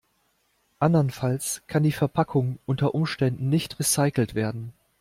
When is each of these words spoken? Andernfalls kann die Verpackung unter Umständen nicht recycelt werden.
Andernfalls 0.79 1.61
kann 1.67 1.83
die 1.83 1.91
Verpackung 1.91 2.57
unter 2.65 2.95
Umständen 2.95 3.49
nicht 3.49 3.77
recycelt 3.79 4.33
werden. 4.33 4.73